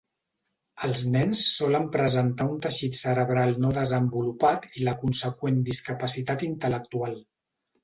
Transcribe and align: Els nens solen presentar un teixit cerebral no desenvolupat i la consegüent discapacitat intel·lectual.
Els 0.85 1.01
nens 1.15 1.43
solen 1.57 1.85
presentar 1.95 2.47
un 2.53 2.57
teixit 2.63 2.97
cerebral 3.01 3.53
no 3.67 3.73
desenvolupat 3.77 4.67
i 4.81 4.89
la 4.89 4.97
consegüent 5.05 5.63
discapacitat 5.71 6.49
intel·lectual. 6.53 7.17